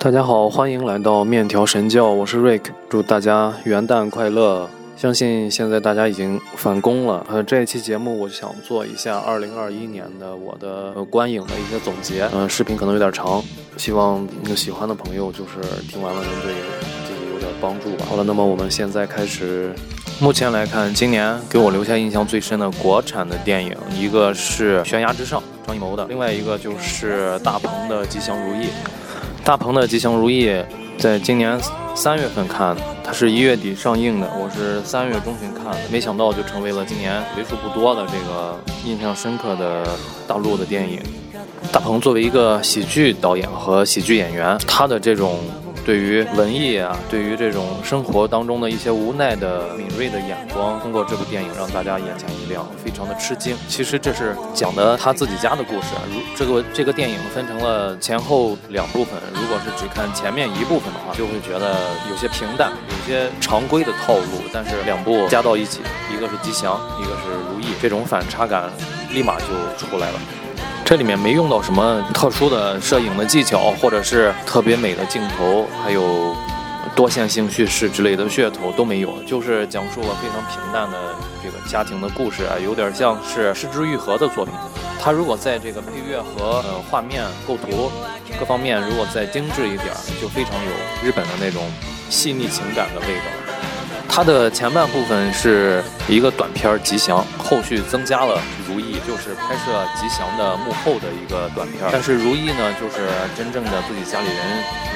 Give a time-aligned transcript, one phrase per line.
[0.00, 4.70] 大家好，欢迎来到面条神教，我是 Rik，祝大家元旦快乐。
[4.96, 7.26] 相信现在大家已经返工了。
[7.28, 12.28] 呃，这一期节目我想做一下2021年的我的观影的一些总结。
[12.32, 13.42] 嗯，视频可能有点长，
[13.76, 16.54] 希望有喜欢的朋友就是听完了能对
[17.04, 18.06] 自己有点帮助吧。
[18.08, 19.74] 好了，那么我们现在开始。
[20.20, 28.66] 目前来看，今年给我留下印象最深的国产的电影，一个是《悬崖之上》张艺谋的，另外一个就是大鹏的《吉祥如意》。
[29.48, 30.46] 大鹏的《吉祥如意》
[30.98, 31.58] 在今年
[31.94, 39.88] 三月份看，它是一月底上映的，我是三月中旬看的，没想到就成为了今年为数不多的这个印象深刻的
[40.26, 41.00] 大陆的电影。
[41.72, 45.38] 大鹏作为一个喜剧导演和喜剧演员，他的这种。
[45.88, 53.56] 对于文艺啊，对于这种生活当中的一些无奈的敏锐的眼光，通过这部电影让大家眼前一亮，非常的吃惊。
[53.68, 56.04] 其实这是讲的他自己家的故事啊。
[56.12, 61.74] 如这个这个电影分成了前后两部分，如果是只看前面一部分的话，就会觉得
[62.10, 64.44] 有些平淡，有些常规的套路。
[64.52, 65.80] 但是两部加到一起，
[66.14, 68.70] 一个是吉祥，一个是如意，这种反差感
[69.14, 69.46] 立马就
[69.78, 70.20] 出来了。
[70.88, 76.34] 这里面没用到什么特殊的摄影的技巧，或者是特别美的镜头，还有
[76.96, 84.54] 多线性叙事之类的噱头都没有，就是讲述了非常平淡的这个家庭的故事啊，有点像是失之愈合的作品。
[84.98, 87.92] 它如果在这个配乐和呃画面构图
[88.40, 91.70] 各方面如果再精致一点，就非常有日本的那种
[92.08, 93.47] 细腻情感的味道。
[94.18, 98.34] 它的前半部分是一个短片《吉祥》，后续增加了
[98.68, 101.88] 《如意》，就是拍摄《吉祥》的幕后的一个短片。
[101.92, 104.36] 但是《如意》呢，就是真正的自己家里人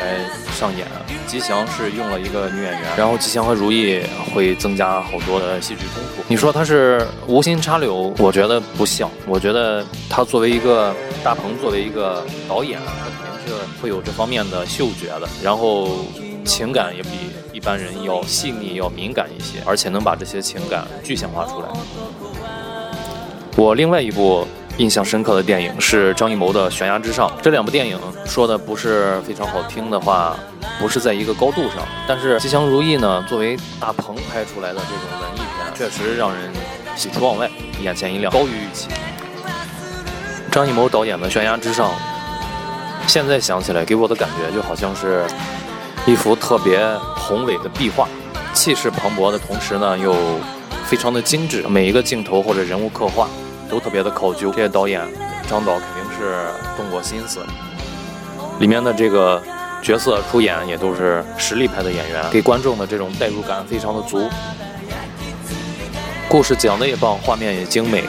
[0.00, 0.18] 来
[0.58, 0.84] 上演，
[1.30, 2.82] 《吉祥》是用了一个女演员。
[2.96, 4.00] 然后《吉祥》和《如意》
[4.34, 6.24] 会增加好多的戏剧冲突。
[6.26, 9.08] 你说他是无心插柳，我觉得不像。
[9.28, 10.92] 我觉得他作为一个
[11.22, 15.28] 大鹏，作为一个导演，他肯定是会有这方面的嗅觉的。
[15.40, 15.90] 然后。
[16.44, 21.68] 情感也比一般人要细腻、要敏感一些，而且能把这些情感具象化出来。
[23.56, 24.46] 我另外一部
[24.78, 27.28] 印象深刻的电影是张艺谋的《悬崖之上》。
[27.42, 30.36] 这两部电影说的不是非常好听的话，
[30.80, 31.86] 不是在一个高度上。
[32.08, 36.50] 但是《吉祥如意》呢，作为大鹏拍出来的这种文艺片，确实让人
[36.96, 38.88] 喜出望外，眼前一亮，高于预期。
[40.50, 41.90] 张艺谋导演的《悬崖之上》，
[43.06, 45.24] 现在想起来，给我的感觉就好像是。
[46.04, 46.84] 一幅特别
[47.16, 48.08] 宏伟的壁画，
[48.52, 50.12] 气势磅礴的同时呢，又
[50.84, 51.62] 非常的精致。
[51.68, 53.28] 每一个镜头或者人物刻画
[53.70, 54.50] 都特别的考究。
[54.50, 55.00] 这些导演
[55.48, 56.46] 张导肯定是
[56.76, 57.38] 动过心思，
[58.58, 59.40] 里面的这个
[59.80, 64.28] 角色出演也都是实力派的演员，给观众的这种代入感非常的足。
[66.28, 68.02] 故事讲的也棒，画面也精美。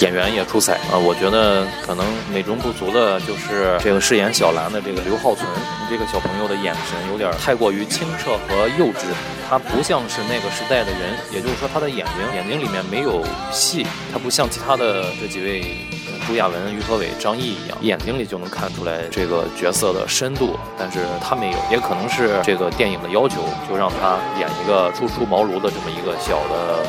[0.00, 0.98] 演员也出彩啊！
[0.98, 5.46] 我觉得可能美中不足的就是这个饰演小兰的这个刘浩存，
[5.88, 9.06] 这个小朋友的眼神有点太过于清澈和幼稚，
[9.48, 15.76] 他不像是那个时代的人，也就是说他的眼睛眼睛里面没有戏，他不像其他的这几位
[16.26, 26.84] 朱亚文、于和伟、张译一样，眼睛里就能看出来这个角色的深度，但是他没有，也可能是这个电影的要求，就让他演一个初出茅庐的这么一个小的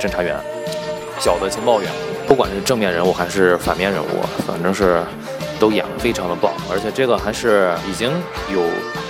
[0.00, 0.36] 侦查员，
[1.20, 2.07] 小的情报员。
[2.28, 5.02] 不管是正面人物还是反面人物，反正是
[5.58, 8.12] 都演得非常的棒，而且这个还是已经
[8.52, 8.62] 有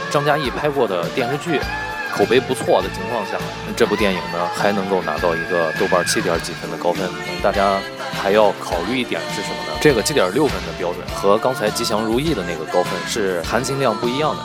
[0.09, 1.59] 张嘉译拍过的电视剧，
[2.15, 3.33] 口碑不错的情况下，
[3.77, 7.11] 这部电影呢还能够拿到一个豆瓣七点几分的高分。
[7.43, 7.81] 大家
[8.23, 9.77] 还要考虑一点是什么呢？
[9.81, 14.43] 这个七点六分的标准和刚才吉祥如意的那个高分是含金量不一样的。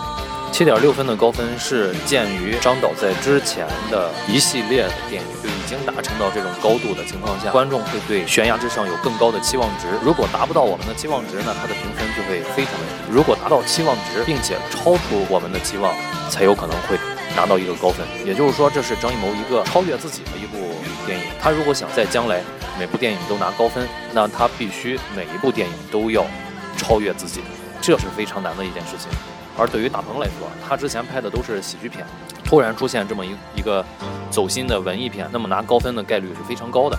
[0.51, 5.27] 七点六分的高分是鉴于张导在之前的一系列的电影
[5.73, 9.87] 已经达成到这种高度的情况下，观众会对悬崖之上有更高的期望值。
[10.03, 13.11] 如果达不到我们的期望值呢，它的评分就会非常的低。
[13.11, 15.93] 如果达到期望值，并且超出我们的期望，
[16.29, 16.97] 才有可能会
[17.35, 18.05] 拿到一个高分。
[18.23, 20.57] 也就是说，这是张艺谋一个超越自己的一部
[21.05, 21.25] 电影。
[21.41, 22.41] 他如果想在将来
[22.77, 26.25] 每部电影都拿高分，那他必须每一部电影都要
[26.77, 27.41] 超越自己，
[27.81, 29.09] 这是非常难的一件事情。
[29.57, 32.05] 而对于大鹏来说，他之前拍的都是喜剧片，
[32.43, 33.83] 突然出现这么一一个
[34.29, 36.97] 走心的文艺片，那么拿高分的概率是非常高的。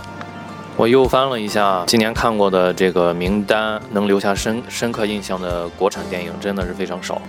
[0.77, 7.21] 我又翻了一下今年看过的这个名单，能留下深深刻印象的国产电影真的是非常少。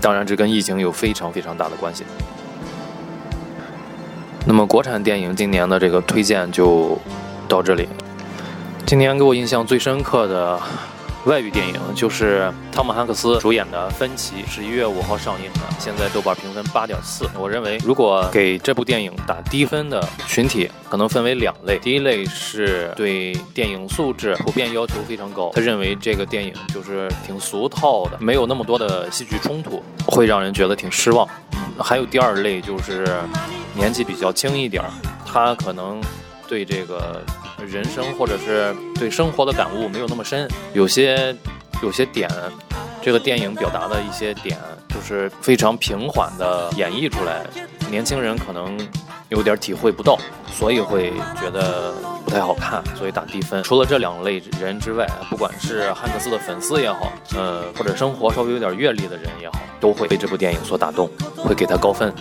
[0.00, 2.04] 当然，这跟疫情有非常非常大的关系。
[4.46, 6.98] 那么，国产电影今年的这个推荐就
[7.48, 7.88] 到这里。
[8.86, 10.60] 今年给我印象最深刻的。
[11.28, 17.28] 外语电影，就是汤姆汉克斯主演的《分歧》，十一月五号上映的，现在豆瓣评分八点四。
[17.38, 21.78] 我认为，如果给这部电影打低分的群体，可能分为两类。
[21.80, 31.28] 第一类是对电影素质普遍要求非常高，他认为这个电影就是挺俗套的，没有那么多的戏剧冲突，会让人觉得挺失望。
[31.78, 33.06] 还有第二类就是
[33.74, 34.88] 年纪比较轻一点儿，
[35.26, 36.00] 他可能
[36.48, 37.22] 对这个。
[37.66, 41.34] 人生或者是对生活的感悟没有那么深，有些
[41.82, 42.28] 有些点，
[43.02, 44.58] 这个电影表达的一些点
[44.88, 47.44] 就是非常平缓的演绎出来，
[47.90, 48.78] 年轻人可能
[49.28, 50.18] 有点体会不到，
[50.52, 51.92] 所以会觉得
[52.24, 53.62] 不太好看，所以打低分。
[53.62, 62.12] 除了这两类人之外，不管是汉克斯的粉丝也好，呃，或者生活稍微有点阅历的人也好，都会被这部电影所打动，会给他高分。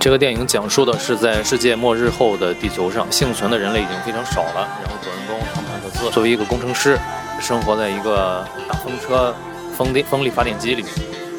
[0.00, 4.68] 这个电影讲述的是在世界末日后的地球上，幸存的人类已经非常少了。
[4.82, 6.96] 然后主人公汤姆汉克斯作为一个工程师，
[7.40, 9.34] 生活在一个大风车
[9.76, 10.92] 风电风力发电机里面。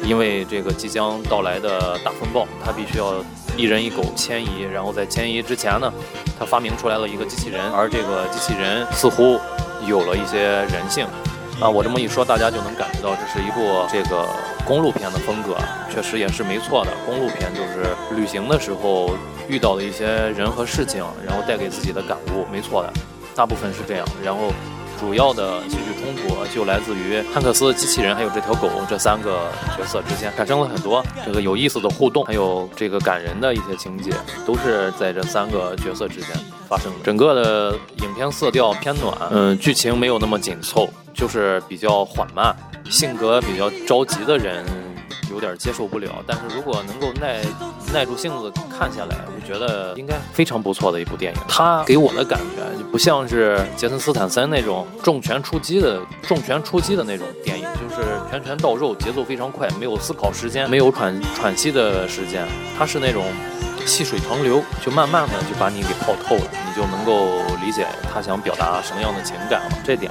[0.04, 3.14] 因为这个即将到来的大风暴，他必须要
[3.56, 4.62] 一人一狗迁移。
[4.72, 5.90] 然后在迁移之前呢，
[6.38, 9.40] 他发明出来了一个机器人，而这个机器人似乎
[9.86, 11.06] 有了一些人性。
[11.60, 14.26] 啊，我这么一说，大家就能感觉到这是一部这个
[14.64, 15.56] 公路片的风格，
[15.92, 16.90] 确实也是没错的。
[17.04, 19.10] 公路片就是旅行的时候
[19.46, 22.92] 遇到的一些人和事情，然后带给自己的感悟，没错的，
[23.34, 24.06] 大部分是这样。
[24.24, 24.50] 然后。
[25.00, 34.12] 主要的戏剧冲突就来自于汉克斯、机器人还有这条狗这三个角色之间产生了很多这个有意思的互动，还有这个感人的一些情节，
[34.46, 36.28] 都是在这三个角色之间
[36.68, 36.98] 发生的。
[37.02, 42.54] 整个的影片色调偏暖，嗯，剧情没有那么紧凑，就是比较缓慢，
[42.90, 44.62] 性格比较着急的人。
[45.30, 47.40] 有点接受不了，但是如果能够耐
[47.92, 51.40] 耐住性子看下来，我觉得应该非常不错的一部电影。
[51.48, 62.46] 它给我的感觉就不像是杰森斯坦森那种重拳出击的重拳出击的那种电影，就是拳拳到肉，节奏非常快，没有思考时间，没有喘喘息的时间。
[62.76, 63.24] 它是那种
[63.86, 69.78] 细水长流，就慢慢的就把你给泡透了，你就能够理解他想表达什么样的情感了。
[69.84, 70.10] 这点。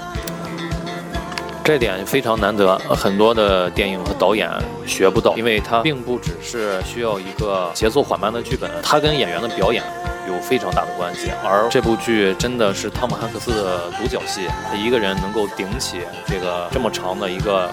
[1.64, 4.50] 这点非常难得，很多的电影和导演
[4.88, 9.84] 学不到，因为它并不只是需要一个节奏缓慢的剧本，它跟演员的表演
[10.28, 11.30] 有非常大的关系。
[11.44, 17.70] 而这部剧真的是汤姆汉克斯的独角戏，他一个人能够顶起这个这么长的一个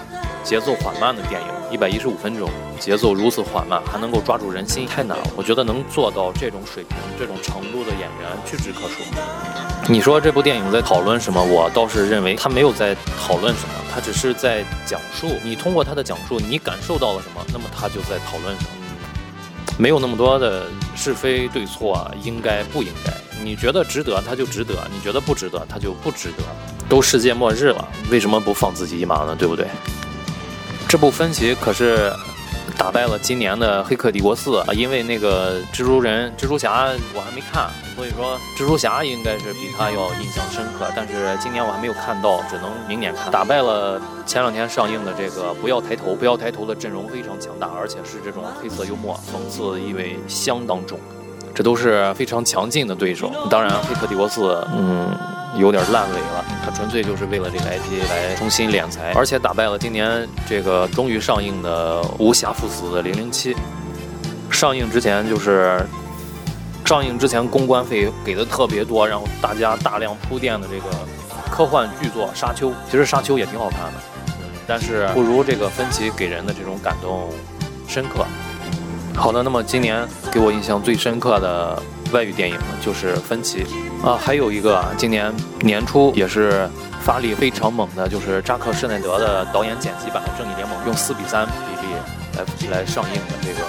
[0.47, 2.49] 节奏缓慢的电影，一百一十五分钟，
[2.79, 5.23] 节奏如此缓慢，还能够抓住人心，太难了。
[5.35, 9.03] 我觉得能做到这种水平、这种程度的演员屈指可数。
[9.91, 11.43] 你说这部电影在讨论什么？
[11.43, 15.27] 我倒是认为他没有在讨论什么，他只是在讲述。
[15.43, 17.45] 你通过他的讲述，你感受到了什么？
[17.51, 18.69] 那么他就在讨论什么？
[19.77, 23.11] 没有那么多的是非对错，应该不应该？
[23.43, 26.43] 你觉得值得，他就值得；你觉得不值得，他就不值得。
[26.87, 29.35] 都世界末日了，为什么不放自己一马呢？
[29.37, 29.67] 对不对？
[30.87, 32.11] 这部分歧可是。
[32.77, 40.85] 打败了今年的《黑客帝国四》啊，因为那个蜘蛛人、蜘蛛侠我还没看，所以说蜘蛛侠应该是比他要印象深刻。
[40.95, 43.31] 但是今年我还没有看到，只能明年看。
[43.31, 50.99] 打败了前两天上映的这个《不要抬头》，《不要抬头》的阵容非常强大，而且是这种黑色幽默、讽刺意味相当重，
[51.55, 53.31] 这都是非常强劲的对手。
[53.49, 54.41] 当然，《黑客帝国四》
[54.77, 55.17] 嗯。
[55.57, 63.53] 有点烂尾了，他纯粹就是为了这个 IP 来重新敛财，而且打败了今年这个终于上映的《无暇赴死》的《零零七》。
[64.49, 65.85] 上映之前就是
[66.85, 70.95] 上映之前公关费给的特别多，然后大家大量铺垫的这个
[71.51, 73.99] 科幻巨作《沙丘》，其实《沙丘》也挺好看的，
[74.65, 77.29] 但是不如这个分歧给人的这种感动
[77.87, 78.25] 深刻。
[79.15, 83.63] 好的，那么今年给我印象最深刻的外语电影呢，就是《分歧》。
[84.03, 86.69] 啊，还有一个啊，今年年初也是
[87.01, 91.51] 发力非常猛的，就是扎克施耐德的导演剪辑版的《正义联盟》，用四比三比
[91.87, 91.93] 例
[92.69, 93.67] 来来上映的这个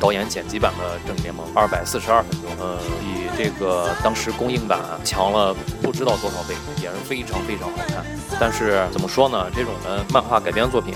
[0.00, 8.04] 导演剪辑版的《正义联盟》，二百四十二分钟，呃，比这个当时公映版强了不知道多少倍，也是非常非常好看。
[8.40, 9.46] 但是怎么说呢？
[9.54, 10.94] 这种的漫画改编作品，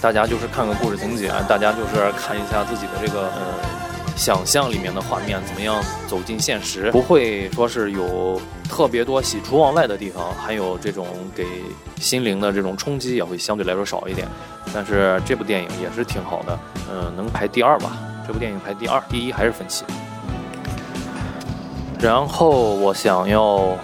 [0.00, 3.85] 大家就是看个故事情节，大家就是看一下自己的这个呃。
[4.16, 11.46] 想象里面的画面怎么样走进现实，不会说是有特别多喜出望外的地方，还有这种给
[12.00, 14.26] 心灵的这种冲击也会相对来说少一点。
[14.74, 16.58] 但是这部电影也是挺好的，
[16.90, 17.96] 嗯，能排第二吧？
[18.26, 19.84] 这部电影排第二，第一还是分歧。
[22.00, 23.76] 然后我想要。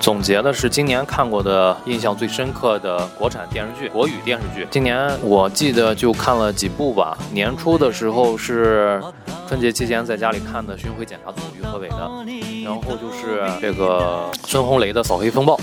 [0.00, 4.66] 总结的是今年看过的印象最深刻的国产电视剧、国语电视剧。
[4.70, 7.16] 今年我记得就看了几部吧。
[7.32, 9.02] 年初的时候是
[9.48, 12.10] 春节期间在家里看的《巡回检查组》于和伟的，
[12.64, 15.56] 然后就是这个孙红雷的《扫黑风暴》，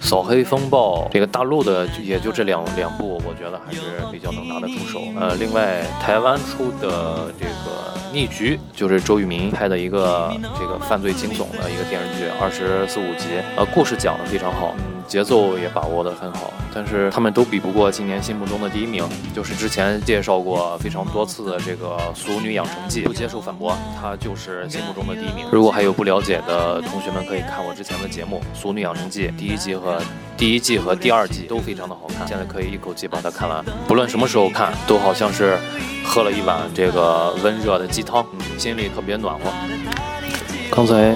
[0.00, 3.80] 扫黑风暴这个大陆的也就这两两部，我觉得还是
[4.10, 5.00] 比较能拿得出手。
[5.20, 13.26] 呃，另外台湾出的这个逆局，就是周渝民拍的一个这个犯罪惊悚的一个电视剧，二十四五集，
[13.56, 14.74] 呃，故事讲得非常好。
[14.78, 19.04] 嗯节奏也把握得很好，但是他们都比不过今年心目中的第一名，
[19.34, 25.44] 就是之前介绍过非常多次的这个《俗女养成记》，不接受反驳，他就是心目中的第一名。
[25.52, 30.00] 如果还有不了解的同学们，可以看我之前的节目《俗女养成记》第一集和
[30.42, 35.56] 第一季和第二季都非常的好看，现在可以一口气把它看完，不论什么时候看，都好像是
[36.04, 38.26] 喝了一碗这个温热的鸡汤，
[38.58, 39.42] 心里特别暖和。
[40.68, 41.14] 刚才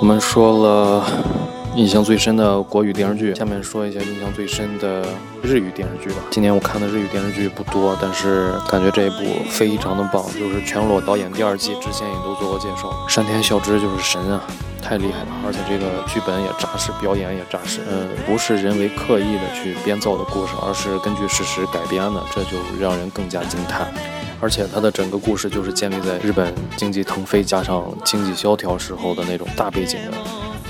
[0.00, 1.53] 我们说了。
[1.76, 5.04] 印象最深的国语电视剧，下面说一下印象最深的
[5.42, 6.22] 日语电视剧吧。
[6.30, 12.94] 今年我看的日语电视剧不多，但是感觉这一部非常的棒，就是全裸导演第二季之前也都做过介绍。
[13.08, 14.40] 山田孝之就是神啊，
[14.80, 17.80] 太厉害了，而且这个剧本也扎实，表演也扎实。
[17.90, 23.92] 嗯，不是人为刻意的去编造的故事，而是根据事实改编的，这就让人更加惊叹。
[24.40, 30.12] 而且它的整个故事就是建立在日本经济腾飞加上经济萧条时候的那种大背景的。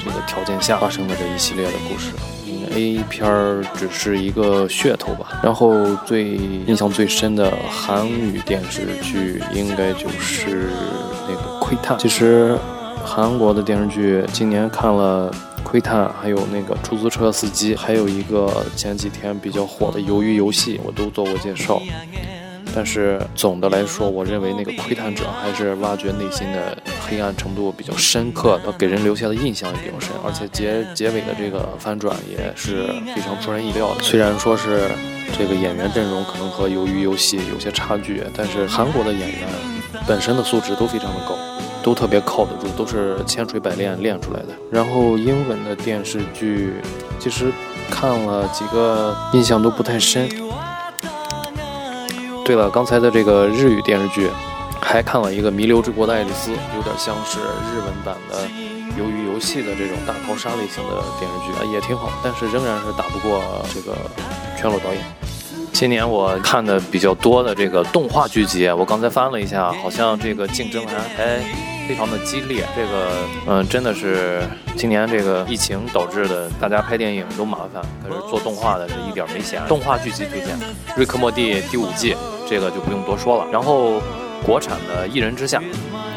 [0.03, 2.13] 这个条件下发生的这一系列的故事
[2.75, 5.41] ，A 片儿只是一个噱头吧。
[5.43, 6.25] 然后最
[6.67, 10.71] 印象最深的韩语电视剧应该就是
[11.29, 11.97] 那个《窥探》。
[12.01, 12.57] 其实
[13.05, 15.31] 韩国的电视剧今年看了
[15.63, 21.81] 《窥探》，还有那个出租车司机，还有一个前几天比较火的《鱿鱼游戏》，我都做过介绍。
[22.75, 26.77] 但是总的来说，我认为那个窥探者还是挖掘内心的
[27.07, 34.03] 黑暗程度比较深刻，的，给人留下的印象也比较深，而且结结尾的这个翻转也是非常出人意料的。
[34.03, 34.91] 虽然说是
[35.39, 39.49] 这个演员阵容可能和《鱿鱼游戏》有些差距，但是韩国的演员
[40.07, 41.37] 本身的素质都非常的高，
[41.83, 44.49] 都特别靠得住，都是千锤百炼练出来的。
[44.71, 46.75] 然后英文的电视剧，
[47.21, 47.53] 其实
[47.89, 50.29] 看了几个，印象都不太深。
[52.45, 54.31] 对了，刚才的这个日语电视剧，
[54.79, 58.37] 还看了一个《弥留之国的爱丽丝》，有点像是日文版的
[59.01, 63.41] 《鱿鱼游戏》的这种大逃杀类型的电视剧啊，也挺好，但是仍然是打不过
[63.73, 63.97] 这个
[64.59, 65.03] 全裸导演。
[65.73, 71.41] 今年我看的比较多的这个动画剧集，我刚才翻了一下，好像这个竞争还还
[71.89, 72.65] 非常的激烈。
[72.77, 73.11] 这个
[73.47, 74.43] 嗯，真的是
[74.77, 79.63] 今年这个疫情导致的，大家拍电影都麻烦，可是做动画的是一点没闲。
[79.67, 80.57] 动画剧集推荐
[80.97, 82.17] 《瑞克莫蒂》第五季。
[82.47, 83.51] 这个就不用多说了。
[83.51, 84.03] 然后，
[84.45, 85.59] 国产的《一人之下》，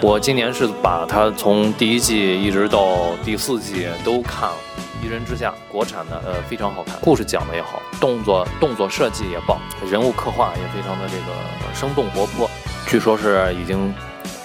[0.02, 4.56] 我今年是把它从第一季一直到第四季都看了。
[5.06, 9.58] 《一人之下》国产的，呃，非常好看，故事讲的也好，动作动作设计也棒，
[9.90, 12.50] 人物刻画也非常的这个生动活泼。
[12.88, 13.94] 据说是已经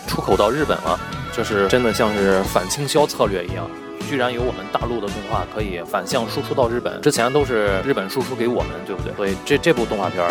[0.07, 0.99] 出口到日本了，
[1.33, 3.69] 这是真的像是反倾销策略一样。
[4.09, 9.15] 居然有我们大陆的动画可以反向输出到日本，之前都是日本输出给我们，对不对？
[9.17, 10.23] 所以这这部动画片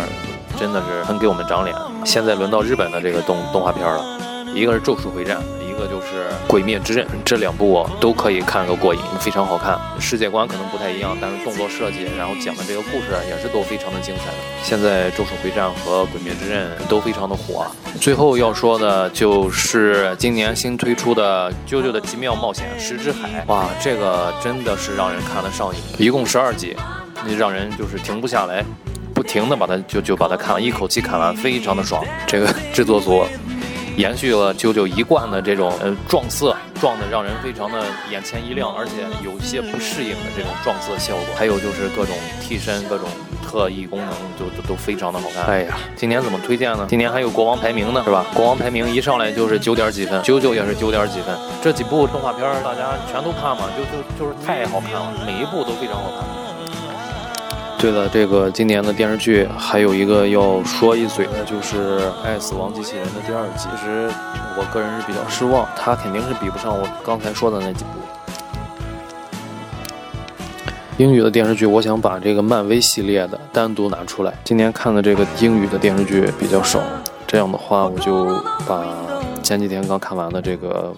[0.60, 1.75] 真的是很给我们长脸。
[2.06, 4.20] 现在轮到日本的这个动动画片了，
[4.54, 5.38] 一个是《咒术回战》。
[5.82, 9.80] 个就是《鬼灭之刃》，这两部都可以看个过瘾，非常好看。
[10.00, 14.32] 世界观可能不太一样，但是动作设计，然后讲的这个故事也是都非常的精彩。
[14.64, 17.66] 现在《咒术回战》和《鬼灭之刃》都非常的火。
[18.00, 25.82] 最后要说的就是今年新推出的《啾啾的奇妙冒险：石之海》，哇，这个真的是让人看得上瘾。
[25.98, 26.76] 一共十二集，
[27.26, 28.64] 你让人就是停不下来，
[29.16, 32.04] 不停的把它就就把它看完，一口气看完，非常的爽。
[32.28, 33.26] 这个制作组。
[33.98, 38.94] 延续了九九一贯的这种呃撞色，撞的让人非常的眼前一亮，而且
[39.24, 41.26] 有些不适应的这种撞色效果。
[41.36, 43.08] 还有就是各种替身、各种
[43.46, 45.46] 特异功能，就都都非常的好看。
[45.46, 46.86] 哎呀，今年怎么推荐呢？
[46.90, 48.26] 今年还有国王排名呢，是吧？
[48.34, 51.38] 国王排名一上来就是九点几分，九九也是九点几分。
[51.62, 56.31] 这几部动画片大家全都看嘛，就就就是太好看了，每一部都非常好看。
[57.82, 63.68] 对了，这个今年的电视剧还有一个要说一嘴的，就是《爱死亡机器人》的第二季。
[63.72, 64.08] 其实
[64.56, 67.90] 我个人是比较失望，它肯定是比不上我刚才说的那几部。
[70.98, 74.32] 英语的电视剧，我想把这个漫威系列的单独拿出来。
[74.44, 76.80] 今年看的这个英语的电视剧比较少，
[77.26, 78.86] 这样的话我就把
[79.42, 80.94] 前几天刚看完的这个。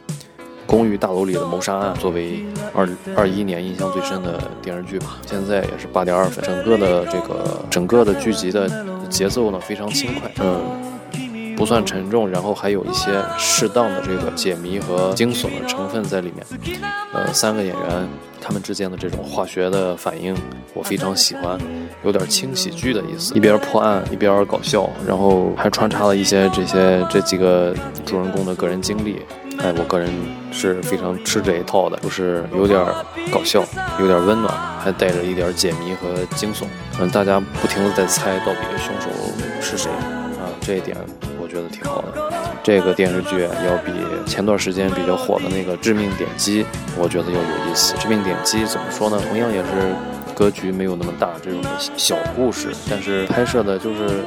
[0.74, 6.44] 公寓大楼里的谋杀案作为二二一年印象最深的电视剧吧，现在也是八点二分。
[6.44, 8.68] 整个的这个整个的剧集的
[9.08, 16.82] 节奏呢非常轻快，嗯，不算沉重，然后还有一些适当的这个解谜和惊悚的成分在里面。
[17.13, 18.10] 呃，三个演员
[18.42, 20.36] 他们之间的这种化学的反应
[20.74, 21.56] 我非常喜欢，
[22.03, 29.22] 有点轻喜剧的意思，一边破案一边搞笑，然后还穿插了一些这些这几个主人公的个人经历。
[29.63, 30.10] 哎，我个人
[30.51, 32.84] 是非常吃这一套的，就是有点
[33.32, 33.63] 搞笑，
[33.98, 36.65] 有点温暖，还带着一点解谜和惊悚，
[37.00, 39.08] 嗯，大家不停的在猜到底凶手
[39.62, 40.98] 是谁啊，这一点
[41.41, 42.34] 我觉得挺好的。
[42.62, 43.91] 这个电视剧要比
[44.29, 46.63] 前段时间比较火的那个《致命点击》，
[46.98, 47.93] 我觉得要有意思。
[48.01, 49.17] 《致命点击》怎么说呢？
[49.29, 49.96] 同样也是
[50.36, 51.62] 格局没有那么大，这种
[51.98, 54.24] 小故事，但是拍摄的就是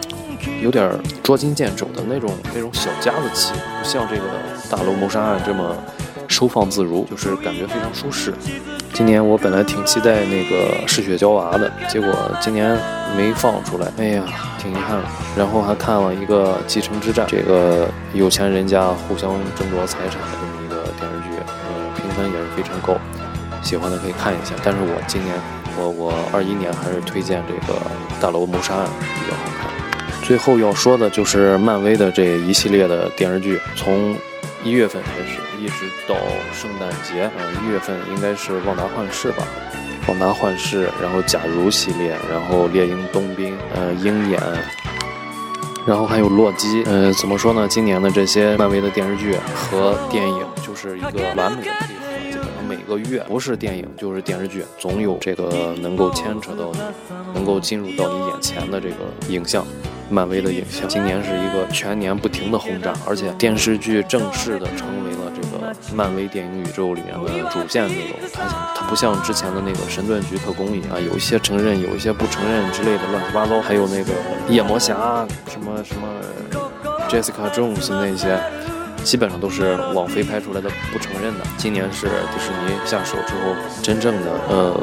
[0.63, 0.91] 有点
[1.23, 4.23] 捉襟见肘的那种那种小家子气，不像这个
[4.71, 5.77] 大楼谋杀案这么
[6.29, 8.33] 收放自如，就是感觉非常舒适。
[8.93, 12.09] 今年我本来挺期待那个《嗜血娇娃》的，结果
[12.41, 12.79] 今年
[13.15, 14.25] 没放出来，哎呀，
[14.59, 15.05] 挺遗憾的。
[15.37, 22.99] 然后还看了一个《继承之战》，这个有钱人家互相争夺财产的这么一个电视剧，呃，评分也是非常高，
[23.63, 24.55] 喜欢的可以看一下。
[24.65, 25.35] 但是我今年，
[25.77, 27.79] 我我二一年还是推荐这个
[28.21, 29.71] 《大楼谋杀案》比较好看。
[30.23, 34.17] 最后要说的就是漫威的这一系列的电视剧，从
[34.65, 35.41] 一月份开始。
[35.59, 36.15] 一直到
[36.53, 39.43] 圣诞节，嗯，一月份应该是《旺达幻视》吧，
[40.11, 44.39] 《旺达幻视》，然后《假如》系列，然后《猎鹰冬兵》，呃，《鹰眼》，
[45.87, 46.85] 然后还有《洛基》。
[46.87, 47.67] 呃，怎么说呢？
[47.67, 51.95] 今年的这些漫威的电视剧和电影就是一个完美的配，
[52.87, 56.81] 个月不是电影就是电视剧，总有这个能够牵扯到你，
[57.35, 58.97] 能够进入到你眼前的这个
[59.29, 59.67] 影像。
[60.09, 68.17] 漫威的影像，今年是一个全年不停的轰炸，而且电视剧正式的成为了这个漫威电影宇宙里面的主线内容。
[68.33, 68.45] 它
[68.77, 73.61] 它不像之前的那个神盾局特工一样，有一些承认，有一些不承认之类的乱七八糟。
[73.61, 74.13] 还有那个
[74.49, 76.07] 夜魔侠，什么什么
[77.09, 78.39] Jessica Jones 那些，
[79.07, 81.47] 基本上都是网飞拍出来的不承认的。
[81.57, 84.77] 今年是迪士尼下手之后，真正的呃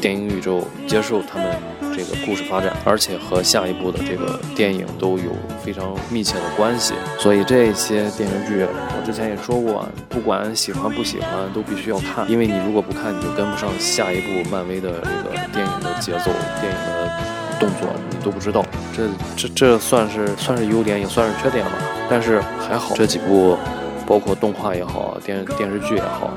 [0.00, 1.56] 电影宇宙接受他们。
[1.94, 5.30] 这个故事发展，而且和下一部的这个电影都有
[5.62, 17.12] 非常密切的关系，所以这些电视剧，我之前也说过，不管喜欢不喜欢，都必须要看，因为你如果不看，你就跟不上下一部漫威的这个电影的节奏、电影的
[17.60, 17.92] 动作，
[18.22, 18.64] 都不知道。
[18.96, 21.72] 这这这算是算是优点，也算是缺点吧。
[22.08, 23.58] 但是还好，这几部。
[24.04, 26.32] 包括动画也好，电电视剧也好，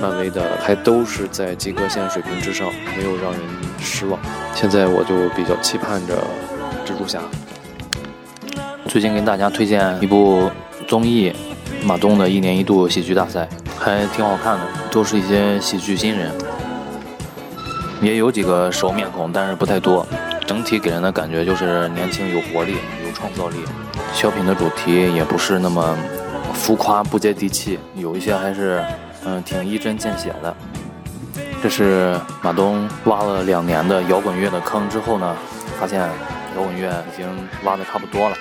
[0.00, 2.66] 漫威的还都是在及格线水平之上，
[2.96, 3.40] 没有让人
[3.78, 4.18] 失望。
[4.54, 6.14] 现在我就比较期盼着
[6.84, 7.20] 蜘蛛侠。
[8.88, 10.50] 最近跟大家推荐一部
[10.88, 11.30] 综艺，
[11.84, 13.46] 马东的一年一度喜剧大赛，
[13.78, 16.32] 还挺好看的，都是一些喜剧新人，
[18.00, 20.06] 也有几个熟面孔，但是不太多。
[20.46, 23.56] 整体给人的感觉就是年轻、有活力、有创造力。
[24.12, 25.96] 小品的主题也不是那么。
[26.52, 28.84] 浮夸不接地气，有一些还是
[29.24, 30.54] 嗯挺一针见血的。
[31.62, 35.36] 这是马东挖了两年的摇滚乐的坑之后呢，
[35.78, 37.26] 发现摇滚乐已经
[37.64, 38.36] 挖的差不多了。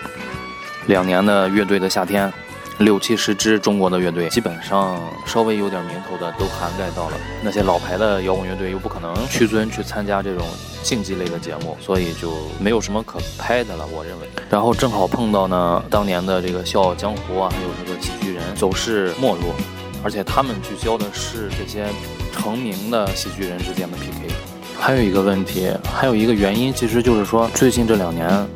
[0.88, 2.34] 两年的乐队的夏天，
[2.80, 7.18] 六七十支中国的乐队，基本上稍微有点名头的都涵盖到了。
[7.42, 10.48] 那些老牌的摇滚乐队又不可能屈尊去参加这种
[10.82, 13.86] 竞技类的节目，所以就没有什么可拍的了。
[13.88, 14.28] 我认为。
[14.50, 19.54] 然后正好碰到呢，当年的这个《笑傲江湖》啊，还有这个喜剧人走势没落，
[20.02, 21.86] 而且他们聚焦的是这些
[22.32, 24.34] 成名的喜剧人之间的 PK。
[24.80, 28.48] 还有一个问题，还有一个原因，其实就是说最近这两年，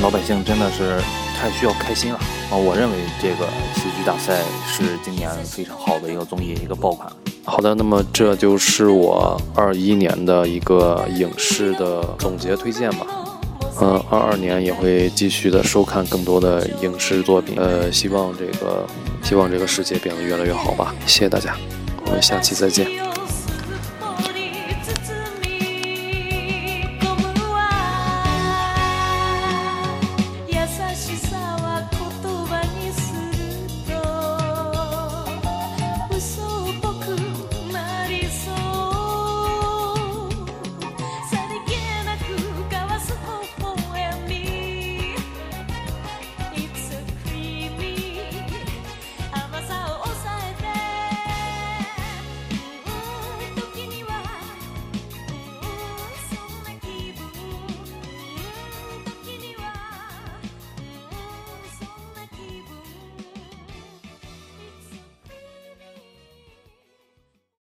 [0.00, 1.00] 老百姓真的是
[1.34, 2.18] 太需要开心了
[2.50, 2.56] 啊！
[2.56, 7.10] 我认为这个喜剧大赛是今年非常好的一个综艺，一个爆款。
[7.44, 13.06] 好的，那么这就是我二一年的一个影视的总结推荐吧。
[13.80, 17.56] 嗯，二二年也会继续的收看更多的影视作品。
[17.58, 18.86] 呃，希望这个，
[19.22, 20.94] 希望这个世界变得越来越好吧。
[21.06, 21.56] 谢谢大家，
[22.06, 23.13] 我们下期再见。